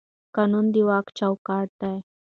قانون 0.35 0.65
د 0.73 0.75
واک 0.87 1.05
چوکاټ 1.17 1.67
دی 1.81 1.97